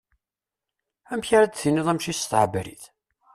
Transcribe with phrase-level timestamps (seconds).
[1.11, 2.83] Amek ara d-tiniḍ amcic s tɛebrit?